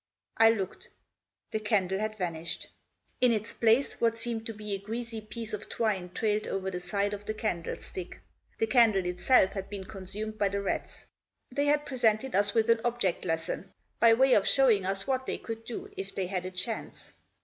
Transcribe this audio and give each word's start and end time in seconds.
I 0.37 0.49
looked; 0.49 0.89
the 1.51 1.59
candle 1.59 1.99
had 1.99 2.17
vanished. 2.17 2.69
In 3.19 3.31
its 3.31 3.53
place 3.53 3.91
7 3.99 3.99
* 3.99 3.99
100 3.99 3.99
THE 3.99 3.99
JOSS. 3.99 4.01
what 4.15 4.19
seemed 4.19 4.45
to 4.47 4.53
be 4.55 4.73
a 4.73 4.79
greasy 4.79 5.21
piece 5.21 5.53
of 5.53 5.69
twine 5.69 6.09
trailed 6.09 6.47
over 6.47 6.71
the 6.71 6.79
side 6.79 7.13
of 7.13 7.25
the 7.25 7.35
candlestick 7.35 8.19
The 8.57 8.65
candle 8.65 9.05
itself 9.05 9.51
had 9.53 9.69
been 9.69 9.83
consumed 9.83 10.39
by 10.39 10.49
the 10.49 10.59
rats; 10.63 11.05
they 11.51 11.65
had 11.65 11.85
presented 11.85 12.33
us 12.33 12.55
with 12.55 12.71
an 12.71 12.81
object 12.83 13.25
lesson, 13.25 13.71
by 13.99 14.15
way 14.15 14.33
of 14.33 14.47
showing 14.47 14.87
us 14.87 15.05
what 15.05 15.27
they 15.27 15.37
could 15.37 15.65
do 15.65 15.91
if 15.95 16.15
they 16.15 16.25
had 16.25 16.47
a 16.47 16.51
chance. 16.51 17.13